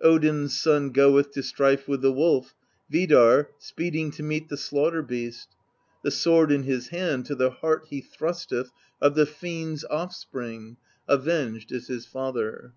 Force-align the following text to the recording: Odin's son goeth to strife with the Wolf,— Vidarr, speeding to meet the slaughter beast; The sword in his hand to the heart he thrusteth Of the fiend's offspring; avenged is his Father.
Odin's 0.00 0.56
son 0.56 0.90
goeth 0.92 1.32
to 1.32 1.42
strife 1.42 1.88
with 1.88 2.02
the 2.02 2.12
Wolf,— 2.12 2.54
Vidarr, 2.92 3.48
speeding 3.58 4.12
to 4.12 4.22
meet 4.22 4.48
the 4.48 4.56
slaughter 4.56 5.02
beast; 5.02 5.48
The 6.04 6.12
sword 6.12 6.52
in 6.52 6.62
his 6.62 6.90
hand 6.90 7.26
to 7.26 7.34
the 7.34 7.50
heart 7.50 7.86
he 7.90 8.00
thrusteth 8.00 8.70
Of 9.00 9.16
the 9.16 9.26
fiend's 9.26 9.84
offspring; 9.90 10.76
avenged 11.08 11.72
is 11.72 11.88
his 11.88 12.06
Father. 12.06 12.74